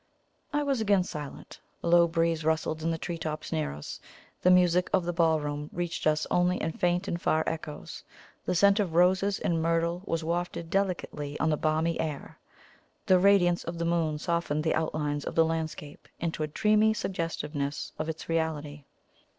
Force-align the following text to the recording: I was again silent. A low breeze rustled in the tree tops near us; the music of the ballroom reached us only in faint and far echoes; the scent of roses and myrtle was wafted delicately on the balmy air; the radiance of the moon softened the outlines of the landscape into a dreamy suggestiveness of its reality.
I 0.51 0.63
was 0.63 0.81
again 0.81 1.03
silent. 1.03 1.59
A 1.83 1.87
low 1.87 2.07
breeze 2.07 2.43
rustled 2.43 2.81
in 2.81 2.89
the 2.89 2.97
tree 2.97 3.19
tops 3.19 3.51
near 3.51 3.71
us; 3.71 3.99
the 4.41 4.49
music 4.49 4.89
of 4.91 5.05
the 5.05 5.13
ballroom 5.13 5.69
reached 5.71 6.07
us 6.07 6.25
only 6.31 6.59
in 6.59 6.71
faint 6.71 7.07
and 7.07 7.21
far 7.21 7.43
echoes; 7.45 8.03
the 8.43 8.55
scent 8.55 8.79
of 8.79 8.95
roses 8.95 9.37
and 9.37 9.61
myrtle 9.61 10.01
was 10.07 10.23
wafted 10.23 10.71
delicately 10.71 11.39
on 11.39 11.51
the 11.51 11.55
balmy 11.55 11.99
air; 11.99 12.39
the 13.05 13.19
radiance 13.19 13.63
of 13.63 13.77
the 13.77 13.85
moon 13.85 14.17
softened 14.17 14.63
the 14.63 14.73
outlines 14.73 15.23
of 15.23 15.35
the 15.35 15.45
landscape 15.45 16.07
into 16.19 16.41
a 16.41 16.47
dreamy 16.47 16.95
suggestiveness 16.95 17.93
of 17.99 18.09
its 18.09 18.27
reality. 18.27 18.85